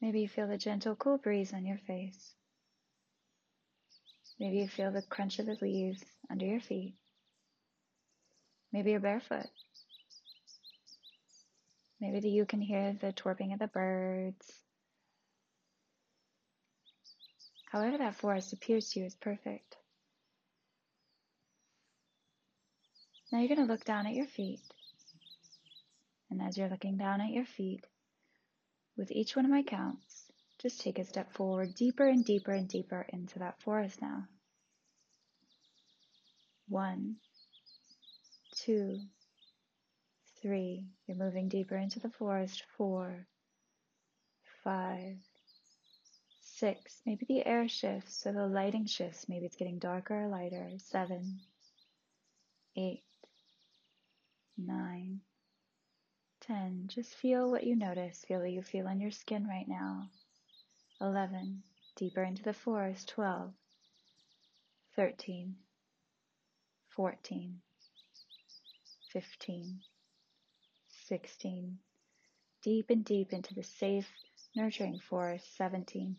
Maybe 0.00 0.20
you 0.20 0.28
feel 0.28 0.48
the 0.48 0.56
gentle, 0.56 0.96
cool 0.96 1.18
breeze 1.18 1.52
on 1.52 1.66
your 1.66 1.80
face. 1.86 2.32
Maybe 4.40 4.56
you 4.56 4.68
feel 4.68 4.90
the 4.90 5.02
crunch 5.02 5.38
of 5.38 5.44
the 5.44 5.58
leaves 5.60 6.02
under 6.30 6.46
your 6.46 6.60
feet. 6.60 6.94
Maybe 8.72 8.92
you're 8.92 9.00
barefoot. 9.00 9.50
Maybe 12.12 12.28
you 12.28 12.44
can 12.44 12.60
hear 12.60 12.92
the 13.00 13.12
twerping 13.12 13.54
of 13.54 13.58
the 13.58 13.66
birds. 13.66 14.52
However, 17.72 17.96
that 17.96 18.14
forest 18.14 18.52
appears 18.52 18.90
to 18.90 19.00
you 19.00 19.06
as 19.06 19.14
perfect. 19.14 19.76
Now 23.32 23.38
you're 23.38 23.48
going 23.48 23.66
to 23.66 23.72
look 23.72 23.84
down 23.84 24.06
at 24.06 24.14
your 24.14 24.26
feet. 24.26 24.60
And 26.30 26.42
as 26.42 26.58
you're 26.58 26.68
looking 26.68 26.98
down 26.98 27.22
at 27.22 27.30
your 27.30 27.46
feet, 27.46 27.84
with 28.96 29.10
each 29.10 29.34
one 29.34 29.46
of 29.46 29.50
my 29.50 29.62
counts, 29.62 30.24
just 30.60 30.82
take 30.82 30.98
a 30.98 31.04
step 31.04 31.32
forward, 31.32 31.74
deeper 31.74 32.06
and 32.06 32.24
deeper 32.24 32.52
and 32.52 32.68
deeper 32.68 33.06
into 33.08 33.38
that 33.38 33.60
forest 33.62 34.02
now. 34.02 34.28
One, 36.68 37.16
two, 38.56 39.00
three. 40.44 40.84
You're 41.06 41.16
moving 41.16 41.48
deeper 41.48 41.76
into 41.76 42.00
the 42.00 42.10
forest. 42.10 42.62
Four, 42.76 43.26
five, 44.62 45.16
six. 46.42 47.00
Maybe 47.06 47.24
the 47.26 47.46
air 47.46 47.66
shifts, 47.66 48.22
so 48.22 48.30
the 48.30 48.46
lighting 48.46 48.86
shifts. 48.86 49.26
Maybe 49.26 49.46
it's 49.46 49.56
getting 49.56 49.78
darker 49.78 50.24
or 50.24 50.28
lighter. 50.28 50.68
Seven, 50.76 51.40
eight, 52.76 53.02
nine, 54.58 55.20
ten. 56.42 56.84
Just 56.88 57.14
feel 57.14 57.50
what 57.50 57.64
you 57.64 57.74
notice. 57.74 58.22
Feel 58.28 58.40
what 58.40 58.50
you 58.50 58.62
feel 58.62 58.86
on 58.86 59.00
your 59.00 59.12
skin 59.12 59.46
right 59.48 59.66
now. 59.66 60.10
Eleven. 61.00 61.62
Deeper 61.96 62.22
into 62.22 62.42
the 62.42 62.52
forest. 62.52 63.08
Twelve, 63.08 63.52
thirteen, 64.94 65.54
fourteen, 66.90 67.60
fifteen. 69.10 69.80
16. 71.08 71.78
Deep 72.62 72.90
and 72.90 73.04
deep 73.04 73.32
into 73.32 73.54
the 73.54 73.62
safe, 73.62 74.08
nurturing 74.56 74.98
forest, 74.98 75.56
17. 75.56 76.16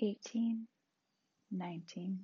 18, 0.00 0.66
19, 1.52 2.18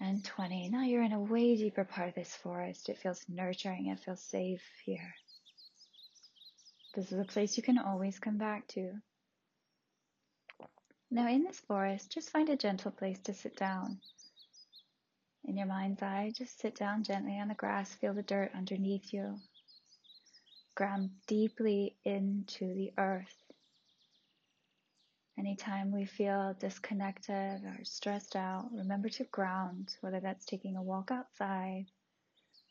and 0.00 0.24
20. 0.24 0.68
Now 0.68 0.82
you're 0.82 1.02
in 1.02 1.12
a 1.12 1.20
way 1.20 1.56
deeper 1.56 1.84
part 1.84 2.10
of 2.10 2.14
this 2.14 2.34
forest. 2.34 2.90
It 2.90 2.98
feels 2.98 3.24
nurturing. 3.28 3.86
It 3.86 4.00
feels 4.00 4.20
safe 4.20 4.62
here. 4.84 5.14
This 6.94 7.12
is 7.12 7.18
a 7.18 7.24
place 7.24 7.56
you 7.56 7.62
can 7.62 7.78
always 7.78 8.18
come 8.18 8.36
back 8.36 8.66
to. 8.68 8.92
Now 11.10 11.28
in 11.28 11.44
this 11.44 11.60
forest, 11.60 12.10
just 12.12 12.30
find 12.30 12.48
a 12.50 12.56
gentle 12.56 12.90
place 12.90 13.18
to 13.20 13.32
sit 13.32 13.56
down. 13.56 14.00
In 15.46 15.56
your 15.56 15.66
mind's 15.66 16.02
eye, 16.02 16.32
just 16.34 16.58
sit 16.58 16.74
down 16.74 17.04
gently 17.04 17.38
on 17.38 17.46
the 17.46 17.54
grass, 17.54 17.94
feel 17.94 18.12
the 18.12 18.22
dirt 18.22 18.50
underneath 18.52 19.12
you. 19.12 19.38
Ground 20.74 21.10
deeply 21.28 21.94
into 22.04 22.74
the 22.74 22.92
earth. 22.98 23.36
Anytime 25.38 25.92
we 25.92 26.04
feel 26.04 26.56
disconnected 26.58 27.62
or 27.64 27.84
stressed 27.84 28.34
out, 28.34 28.70
remember 28.72 29.08
to 29.10 29.24
ground, 29.24 29.94
whether 30.00 30.18
that's 30.18 30.44
taking 30.44 30.76
a 30.76 30.82
walk 30.82 31.12
outside 31.12 31.86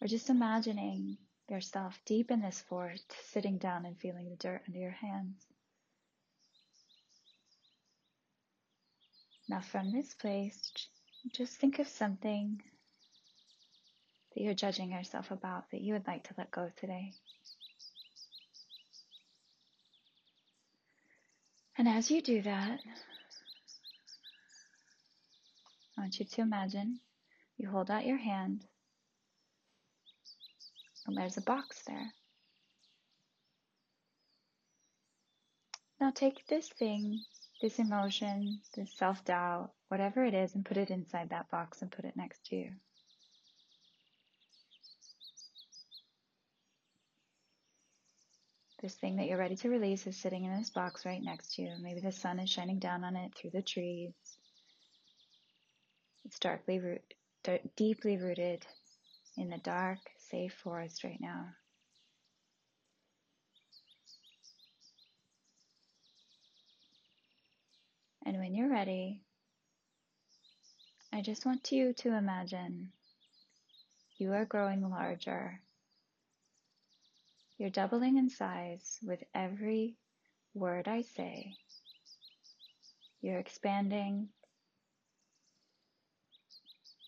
or 0.02 0.08
just 0.08 0.30
imagining 0.30 1.18
yourself 1.48 1.98
deep 2.06 2.30
in 2.30 2.42
this 2.42 2.60
forest, 2.60 3.16
sitting 3.32 3.58
down 3.58 3.86
and 3.86 3.98
feeling 4.00 4.30
the 4.30 4.36
dirt 4.36 4.64
under 4.68 4.80
your 4.80 4.92
hands. 4.92 5.46
Now, 9.48 9.62
from 9.62 9.92
this 9.92 10.14
place, 10.16 10.74
just 11.34 11.58
think 11.58 11.80
of 11.80 11.88
something 11.88 12.62
that 14.34 14.44
you're 14.44 14.54
judging 14.54 14.92
yourself 14.92 15.32
about 15.32 15.70
that 15.72 15.82
you 15.82 15.94
would 15.94 16.08
like 16.08 16.24
to 16.26 16.34
let 16.38 16.52
go 16.52 16.70
today. 16.76 17.14
And 21.78 21.88
as 21.88 22.10
you 22.10 22.22
do 22.22 22.42
that, 22.42 22.80
I 25.98 26.02
want 26.02 26.20
you 26.20 26.26
to 26.26 26.42
imagine 26.42 27.00
you 27.58 27.70
hold 27.70 27.92
out 27.92 28.06
your 28.06 28.18
hand 28.18 28.66
and 31.06 31.18
there's 31.18 31.38
a 31.38 31.42
box 31.42 31.84
there. 31.86 32.14
Now 36.00 36.12
take 36.12 36.46
this 36.48 36.68
thing 36.68 37.22
this 37.62 37.80
emotion, 37.80 38.60
this 38.76 38.92
self 38.94 39.24
doubt, 39.26 39.72
whatever 39.90 40.26
it 40.26 40.34
is, 40.34 40.56
and 40.56 40.66
put 40.66 40.78
it 40.78 40.90
inside 40.90 41.30
that 41.30 41.50
box 41.50 41.82
and 41.82 41.92
put 41.92 42.06
it 42.06 42.16
next 42.16 42.46
to 42.48 42.56
you. 42.56 42.72
This 48.82 48.96
thing 48.96 49.16
that 49.16 49.28
you're 49.28 49.38
ready 49.38 49.56
to 49.56 49.70
release 49.70 50.06
is 50.06 50.16
sitting 50.16 50.44
in 50.44 50.56
this 50.56 50.70
box 50.70 51.06
right 51.06 51.24
next 51.24 51.56
to 51.56 51.64
you. 51.64 51.72
Maybe 51.82 52.02
the 52.02 52.12
sun 52.12 52.40
is 52.40 52.50
shining 52.50 52.78
down 52.78 53.04
on 53.04 53.16
it 53.16 53.32
through 53.36 53.52
the 53.52 53.64
trees. 53.64 54.14
It's 56.26 56.38
darkly 56.40 56.80
root, 56.80 57.02
deeply 57.76 58.18
rooted 58.18 58.66
in 59.38 59.50
the 59.50 59.58
dark, 59.58 60.00
safe 60.30 60.54
forest 60.64 61.04
right 61.04 61.20
now. 61.20 61.46
And 68.26 68.38
when 68.38 68.56
you're 68.56 68.72
ready, 68.72 69.22
I 71.16 71.22
just 71.22 71.46
want 71.46 71.72
you 71.72 71.94
to 71.94 72.10
imagine 72.10 72.92
you 74.18 74.34
are 74.34 74.44
growing 74.44 74.82
larger. 74.90 75.62
You're 77.58 77.70
doubling 77.70 78.18
in 78.18 78.30
size 78.30 79.00
with 79.02 79.24
every 79.34 79.96
word 80.54 80.90
I 80.90 81.04
say. 81.04 81.56
You're 83.22 83.40
expanding. 83.40 84.28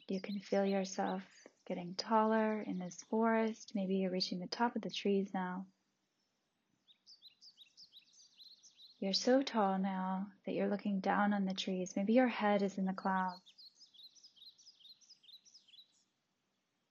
You 0.08 0.22
can 0.22 0.40
feel 0.40 0.66
yourself 0.66 1.24
getting 1.68 1.94
taller 1.96 2.62
in 2.62 2.80
this 2.80 3.04
forest. 3.10 3.74
Maybe 3.76 3.96
you're 3.96 4.10
reaching 4.10 4.40
the 4.40 4.48
top 4.48 4.78
of 4.78 4.84
the 4.84 4.90
trees 4.90 5.32
now. 5.34 5.66
You're 9.02 9.12
so 9.12 9.42
tall 9.42 9.78
now 9.78 10.28
that 10.46 10.54
you're 10.54 10.70
looking 10.70 11.02
down 11.02 11.34
on 11.34 11.44
the 11.44 11.54
trees. 11.54 11.92
Maybe 11.98 12.14
your 12.14 12.30
head 12.30 12.62
is 12.62 12.78
in 12.78 12.86
the 12.86 12.94
clouds. 12.94 13.57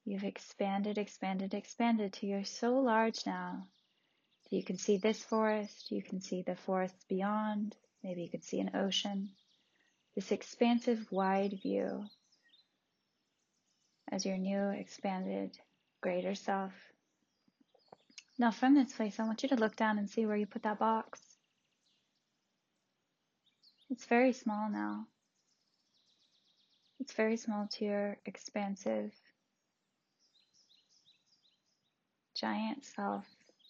You've 0.06 0.24
expanded, 0.24 0.96
expanded, 0.96 1.52
expanded 1.52 2.14
till 2.14 2.30
you're 2.30 2.44
so 2.44 2.78
large 2.78 3.26
now 3.26 3.66
you 4.50 4.62
can 4.62 4.78
see 4.78 4.98
this 4.98 5.22
forest, 5.22 5.90
you 5.90 6.02
can 6.02 6.20
see 6.20 6.42
the 6.42 6.54
forests 6.54 7.04
beyond, 7.08 7.76
maybe 8.02 8.22
you 8.22 8.30
could 8.30 8.44
see 8.44 8.60
an 8.60 8.76
ocean. 8.76 9.30
This 10.14 10.30
expansive, 10.30 11.06
wide 11.10 11.58
view 11.62 12.04
as 14.10 14.24
your 14.24 14.38
new, 14.38 14.70
expanded, 14.70 15.58
greater 16.00 16.34
self. 16.34 16.72
Now, 18.38 18.50
from 18.50 18.74
this 18.74 18.92
place, 18.92 19.18
I 19.18 19.24
want 19.24 19.42
you 19.42 19.48
to 19.50 19.56
look 19.56 19.76
down 19.76 19.98
and 19.98 20.08
see 20.08 20.26
where 20.26 20.36
you 20.36 20.46
put 20.46 20.62
that 20.62 20.78
box. 20.78 21.20
It's 23.90 24.04
very 24.04 24.32
small 24.32 24.70
now. 24.70 25.06
It's 27.00 27.12
very 27.12 27.36
small 27.36 27.68
to 27.72 27.84
your 27.84 28.18
expansive, 28.24 29.12
giant 32.36 32.84
self 32.84 33.26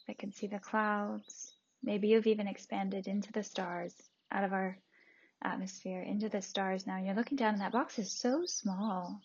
that 0.07 0.19
can 0.19 0.33
see 0.33 0.47
the 0.47 0.59
clouds. 0.59 1.55
Maybe 1.83 2.09
you've 2.09 2.27
even 2.27 2.49
expanded 2.49 3.07
into 3.07 3.33
the 3.33 3.43
stars, 3.43 3.95
out 4.33 4.45
of 4.45 4.53
our 4.53 4.79
atmosphere, 5.43 6.03
into 6.03 6.29
the 6.29 6.43
stars 6.43 6.87
now. 6.87 6.99
You're 6.99 7.15
looking 7.15 7.37
down 7.37 7.55
and 7.55 7.63
that 7.63 7.73
box 7.73 7.99
is 7.99 8.13
so 8.13 8.45
small. 8.47 9.21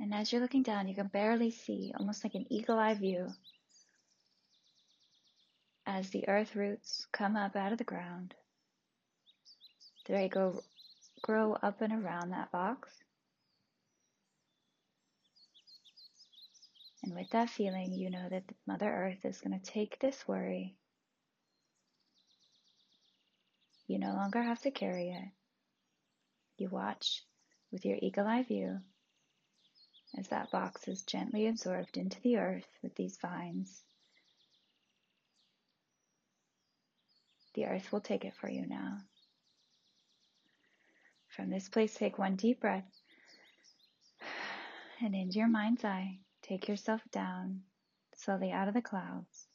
And 0.00 0.12
as 0.12 0.32
you're 0.32 0.42
looking 0.42 0.62
down, 0.62 0.88
you 0.88 0.94
can 0.94 1.08
barely 1.08 1.50
see, 1.50 1.92
almost 1.98 2.24
like 2.24 2.34
an 2.34 2.46
eagle 2.50 2.78
eye 2.78 2.94
view, 2.94 3.28
as 5.86 6.10
the 6.10 6.28
earth 6.28 6.54
roots 6.54 7.06
come 7.12 7.36
up 7.36 7.56
out 7.56 7.72
of 7.72 7.78
the 7.78 7.84
ground 7.84 8.34
they 10.08 10.28
go 10.28 10.62
grow 11.22 11.54
up 11.62 11.80
and 11.80 11.92
around 11.92 12.30
that 12.30 12.52
box. 12.52 12.90
And 17.06 17.14
with 17.14 17.30
that 17.30 17.48
feeling, 17.50 17.94
you 17.94 18.10
know 18.10 18.28
that 18.28 18.42
Mother 18.66 18.90
Earth 18.90 19.24
is 19.24 19.40
going 19.40 19.58
to 19.58 19.64
take 19.64 20.00
this 20.00 20.26
worry. 20.26 20.74
You 23.86 24.00
no 24.00 24.12
longer 24.12 24.42
have 24.42 24.60
to 24.62 24.72
carry 24.72 25.10
it. 25.10 25.28
You 26.58 26.68
watch 26.68 27.22
with 27.70 27.84
your 27.84 27.96
eagle 28.02 28.26
eye 28.26 28.42
view 28.42 28.80
as 30.18 30.26
that 30.28 30.50
box 30.50 30.88
is 30.88 31.02
gently 31.02 31.46
absorbed 31.46 31.96
into 31.96 32.20
the 32.22 32.38
earth 32.38 32.66
with 32.82 32.96
these 32.96 33.16
vines. 33.22 33.82
The 37.54 37.66
earth 37.66 37.92
will 37.92 38.00
take 38.00 38.24
it 38.24 38.34
for 38.34 38.50
you 38.50 38.66
now. 38.66 38.98
From 41.28 41.50
this 41.50 41.68
place, 41.68 41.94
take 41.94 42.18
one 42.18 42.34
deep 42.34 42.60
breath 42.60 42.90
and 45.00 45.14
into 45.14 45.38
your 45.38 45.48
mind's 45.48 45.84
eye, 45.84 46.18
take 46.48 46.68
yourself 46.68 47.00
down 47.12 47.60
slowly 48.14 48.52
out 48.52 48.68
of 48.68 48.74
the 48.74 48.82
clouds, 48.82 49.46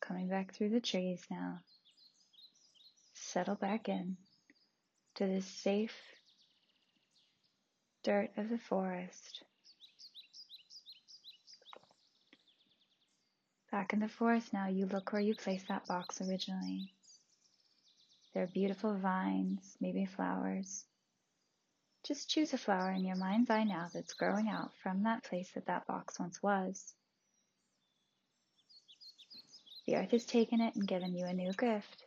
coming 0.00 0.28
back 0.28 0.54
through 0.54 0.70
the 0.70 0.80
trees 0.80 1.22
now. 1.30 1.58
Settle 3.14 3.54
back 3.54 3.88
in 3.88 4.16
to 5.16 5.26
this 5.26 5.46
safe 5.46 5.94
dirt 8.02 8.30
of 8.36 8.48
the 8.48 8.58
forest. 8.58 9.42
Back 13.70 13.92
in 13.92 14.00
the 14.00 14.08
forest 14.08 14.52
now, 14.52 14.68
you 14.68 14.86
look 14.86 15.12
where 15.12 15.22
you 15.22 15.34
placed 15.34 15.68
that 15.68 15.86
box 15.86 16.20
originally. 16.20 16.92
There 18.32 18.42
are 18.42 18.48
beautiful 18.48 18.96
vines, 18.96 19.76
maybe 19.80 20.06
flowers. 20.06 20.84
Just 22.10 22.28
choose 22.28 22.52
a 22.52 22.58
flower 22.58 22.90
in 22.90 23.04
your 23.04 23.14
mind's 23.14 23.50
eye 23.50 23.62
now 23.62 23.86
that's 23.94 24.14
growing 24.14 24.48
out 24.48 24.72
from 24.82 25.04
that 25.04 25.22
place 25.22 25.48
that 25.54 25.66
that 25.66 25.86
box 25.86 26.18
once 26.18 26.42
was. 26.42 26.92
The 29.86 29.94
earth 29.94 30.10
has 30.10 30.24
taken 30.26 30.60
it 30.60 30.74
and 30.74 30.88
given 30.88 31.14
you 31.14 31.24
a 31.26 31.32
new 31.32 31.52
gift. 31.52 32.02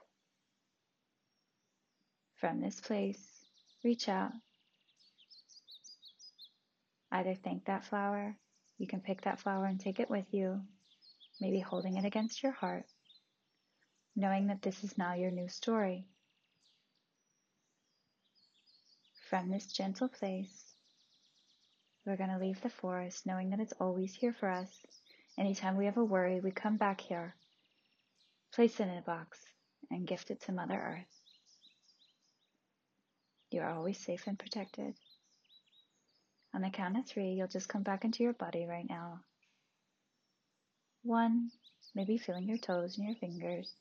From 2.35 2.59
this 2.59 2.81
place, 2.81 3.25
reach 3.81 4.09
out. 4.09 4.33
Either 7.09 7.35
thank 7.35 7.63
that 7.67 7.85
flower, 7.85 8.35
you 8.77 8.87
can 8.87 8.99
pick 8.99 9.21
that 9.21 9.39
flower 9.39 9.67
and 9.67 9.79
take 9.79 10.01
it 10.01 10.09
with 10.09 10.25
you, 10.33 10.59
maybe 11.39 11.61
holding 11.61 11.95
it 11.95 12.03
against 12.03 12.43
your 12.43 12.51
heart, 12.51 12.83
knowing 14.17 14.47
that 14.47 14.61
this 14.61 14.83
is 14.83 14.97
now 14.97 15.13
your 15.13 15.31
new 15.31 15.47
story. 15.47 16.09
From 19.33 19.49
this 19.49 19.65
gentle 19.65 20.09
place, 20.09 20.75
we're 22.05 22.17
going 22.17 22.29
to 22.29 22.37
leave 22.37 22.61
the 22.61 22.69
forest 22.69 23.25
knowing 23.25 23.49
that 23.49 23.59
it's 23.59 23.73
always 23.79 24.13
here 24.13 24.31
for 24.31 24.47
us. 24.47 24.69
Anytime 25.39 25.75
we 25.75 25.85
have 25.85 25.97
a 25.97 26.05
worry, 26.05 26.39
we 26.39 26.51
come 26.51 26.77
back 26.77 27.01
here, 27.01 27.33
place 28.53 28.79
it 28.79 28.83
in 28.83 28.95
a 28.95 29.01
box, 29.01 29.39
and 29.89 30.05
gift 30.05 30.29
it 30.29 30.39
to 30.41 30.51
Mother 30.51 30.75
Earth. 30.75 31.19
You 33.49 33.61
are 33.61 33.71
always 33.71 33.97
safe 33.97 34.27
and 34.27 34.37
protected. 34.37 34.93
On 36.53 36.61
the 36.61 36.69
count 36.69 36.99
of 36.99 37.07
three, 37.07 37.31
you'll 37.31 37.47
just 37.47 37.67
come 37.67 37.81
back 37.81 38.05
into 38.05 38.21
your 38.21 38.33
body 38.33 38.67
right 38.67 38.87
now. 38.87 39.21
One, 41.01 41.49
maybe 41.95 42.19
feeling 42.19 42.47
your 42.47 42.59
toes 42.59 42.99
and 42.99 43.07
your 43.07 43.15
fingers. 43.15 43.73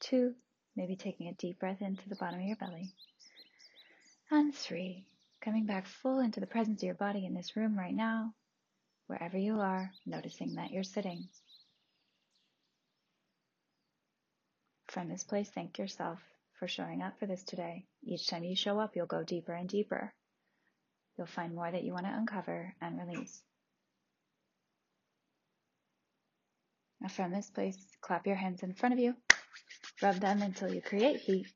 Two, 0.00 0.32
maybe 0.74 0.96
taking 0.96 1.28
a 1.28 1.34
deep 1.34 1.58
breath 1.58 1.82
into 1.82 2.08
the 2.08 2.16
bottom 2.16 2.40
of 2.40 2.46
your 2.46 2.56
belly. 2.56 2.94
And 4.30 4.54
three, 4.54 5.06
coming 5.40 5.64
back 5.64 5.86
full 5.86 6.20
into 6.20 6.40
the 6.40 6.46
presence 6.46 6.82
of 6.82 6.86
your 6.86 6.94
body 6.94 7.24
in 7.24 7.32
this 7.32 7.56
room 7.56 7.78
right 7.78 7.94
now, 7.94 8.34
wherever 9.06 9.38
you 9.38 9.60
are, 9.60 9.90
noticing 10.04 10.56
that 10.56 10.70
you're 10.70 10.84
sitting. 10.84 11.28
From 14.88 15.08
this 15.08 15.24
place, 15.24 15.48
thank 15.48 15.78
yourself 15.78 16.18
for 16.58 16.68
showing 16.68 17.02
up 17.02 17.18
for 17.18 17.26
this 17.26 17.42
today. 17.42 17.86
Each 18.02 18.26
time 18.26 18.44
you 18.44 18.54
show 18.54 18.78
up, 18.78 18.96
you'll 18.96 19.06
go 19.06 19.22
deeper 19.22 19.52
and 19.52 19.68
deeper. 19.68 20.12
You'll 21.16 21.26
find 21.26 21.54
more 21.54 21.70
that 21.70 21.84
you 21.84 21.92
want 21.92 22.06
to 22.06 22.12
uncover 22.14 22.74
and 22.82 22.98
release. 22.98 23.42
Now 27.00 27.08
from 27.08 27.32
this 27.32 27.48
place, 27.48 27.78
clap 28.00 28.26
your 28.26 28.36
hands 28.36 28.62
in 28.62 28.74
front 28.74 28.92
of 28.92 28.98
you, 28.98 29.14
rub 30.02 30.16
them 30.16 30.42
until 30.42 30.72
you 30.72 30.82
create 30.82 31.20
heat. 31.20 31.46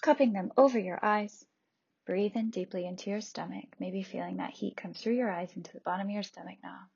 Cupping 0.00 0.32
them 0.32 0.50
over 0.56 0.78
your 0.78 0.98
eyes, 1.04 1.44
breathe 2.06 2.34
in 2.34 2.50
deeply 2.50 2.86
into 2.86 3.10
your 3.10 3.20
stomach, 3.20 3.66
maybe 3.78 4.02
feeling 4.02 4.38
that 4.38 4.52
heat 4.52 4.76
come 4.76 4.94
through 4.94 5.14
your 5.14 5.30
eyes 5.30 5.52
into 5.54 5.72
the 5.72 5.80
bottom 5.80 6.06
of 6.06 6.12
your 6.12 6.22
stomach 6.22 6.58
now. 6.62 6.88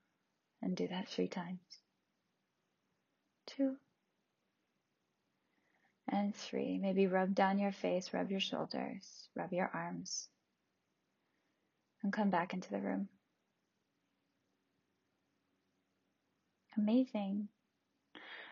And 0.63 0.75
do 0.75 0.89
that 0.89 1.09
three 1.09 1.29
times. 1.29 1.61
Two. 3.47 3.77
And 6.09 6.35
three. 6.35 6.79
Maybe 6.79 7.07
rub 7.07 7.35
down 7.35 7.59
your 7.59 7.73
face, 7.73 8.15
rub 8.15 8.31
your 8.31 8.41
shoulders, 8.41 9.29
rub 9.35 9.53
your 9.53 9.71
arms. 9.75 10.29
And 12.03 12.13
come 12.13 12.31
back 12.31 12.55
into 12.55 12.71
the 12.71 12.81
room. 12.81 13.09
Amazing. 16.77 17.49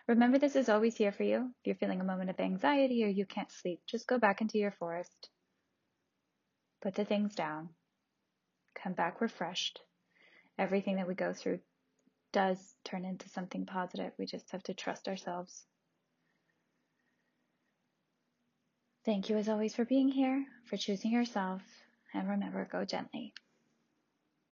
Remember, 0.08 0.38
this 0.38 0.56
is 0.56 0.68
always 0.68 0.96
here 0.96 1.12
for 1.12 1.22
you. 1.22 1.50
If 1.60 1.66
you're 1.66 1.76
feeling 1.76 2.00
a 2.00 2.04
moment 2.04 2.30
of 2.30 2.40
anxiety 2.40 3.04
or 3.04 3.08
you 3.08 3.24
can't 3.24 3.50
sleep, 3.50 3.80
just 3.86 4.06
go 4.06 4.18
back 4.18 4.40
into 4.40 4.58
your 4.58 4.72
forest. 4.72 5.30
Put 6.80 6.94
the 6.94 7.04
things 7.04 7.34
down. 7.34 7.68
Come 8.74 8.94
back 8.94 9.20
refreshed. 9.20 9.80
Everything 10.58 10.96
that 10.96 11.06
we 11.06 11.14
go 11.14 11.32
through 11.32 11.60
does 12.32 12.58
turn 12.84 13.04
into 13.04 13.28
something 13.28 13.64
positive. 13.64 14.12
We 14.18 14.26
just 14.26 14.50
have 14.50 14.62
to 14.64 14.74
trust 14.74 15.06
ourselves. 15.06 15.64
Thank 19.04 19.28
you 19.28 19.36
as 19.36 19.48
always 19.48 19.74
for 19.74 19.84
being 19.84 20.08
here, 20.08 20.44
for 20.66 20.76
choosing 20.76 21.12
yourself, 21.12 21.62
and 22.14 22.28
remember, 22.28 22.68
go 22.70 22.84
gently. 22.84 23.34